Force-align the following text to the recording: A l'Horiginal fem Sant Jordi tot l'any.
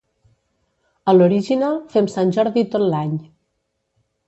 A 1.13 1.15
l'Horiginal 1.17 1.77
fem 1.93 2.09
Sant 2.15 2.33
Jordi 2.39 2.65
tot 2.75 2.89
l'any. 2.95 3.15